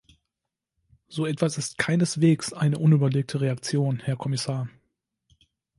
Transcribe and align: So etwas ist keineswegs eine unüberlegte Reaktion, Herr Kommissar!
So 1.09 1.27
etwas 1.27 1.59
ist 1.59 1.77
keineswegs 1.77 2.53
eine 2.53 2.79
unüberlegte 2.79 3.39
Reaktion, 3.39 3.99
Herr 3.99 4.15
Kommissar! 4.15 4.67